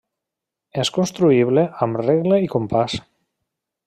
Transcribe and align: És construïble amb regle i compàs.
És 0.83 0.89
construïble 0.95 1.65
amb 1.87 1.99
regle 2.05 2.39
i 2.47 2.53
compàs. 2.55 2.97